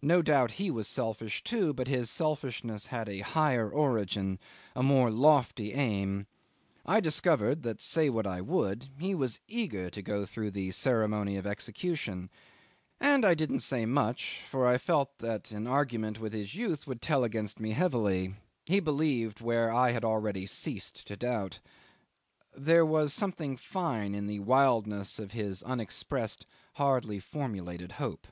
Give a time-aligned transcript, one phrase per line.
[0.00, 4.38] No doubt he was selfish too, but his selfishness had a higher origin,
[4.74, 6.26] a more lofty aim.
[6.86, 11.36] I discovered that, say what I would, he was eager to go through the ceremony
[11.36, 12.30] of execution,
[12.98, 17.22] and I didn't say much, for I felt that in argument his youth would tell
[17.22, 21.60] against me heavily: he believed where I had already ceased to doubt.
[22.56, 28.26] There was something fine in the wildness of his unexpressed, hardly formulated hope.